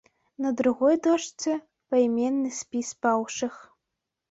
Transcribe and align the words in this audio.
На 0.45 0.51
другой 0.61 0.95
дошцы 1.07 1.51
пайменны 1.93 2.49
спіс 2.63 2.87
паўшых. 3.05 3.63